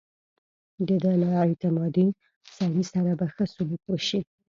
د 0.87 0.89
ده 1.03 1.11
له 1.21 1.27
اعتمادي 1.43 2.07
سړي 2.55 2.83
سره 2.93 3.11
به 3.19 3.25
ښه 3.33 3.45
سلوک 3.53 3.81
وشي. 3.87 4.19